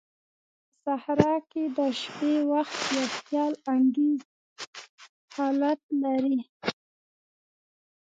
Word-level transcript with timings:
په 0.83 0.83
صحراء 0.99 1.39
کې 1.51 1.63
د 1.77 1.79
شپې 2.01 2.33
وخت 2.51 2.77
یو 2.95 3.05
خیال 3.17 3.53
انگیز 3.75 4.19
حالت 5.35 5.81
لري. 6.03 6.39